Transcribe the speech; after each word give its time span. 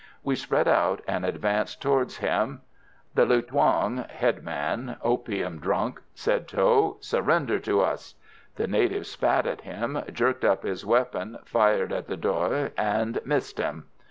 We 0.23 0.35
spread 0.35 0.67
out 0.67 1.03
and 1.07 1.23
advanced 1.23 1.79
towards 1.79 2.17
him. 2.17 2.61
"The 3.13 3.23
lu 3.23 3.43
thuong! 3.43 4.09
(headman). 4.09 4.95
Opium 5.03 5.59
drunk," 5.59 6.01
said 6.15 6.47
Tho. 6.47 6.97
"Surrender 7.01 7.59
to 7.59 7.81
us!" 7.81 8.15
The 8.55 8.65
native 8.65 9.05
spat 9.05 9.45
at 9.45 9.61
him, 9.61 10.01
jerked 10.11 10.43
up 10.43 10.63
his 10.63 10.83
weapon, 10.83 11.37
fired 11.45 11.93
at 11.93 12.07
the 12.07 12.17
Doy, 12.17 12.71
and 12.75 13.19
missed 13.23 13.59
him. 13.59 13.89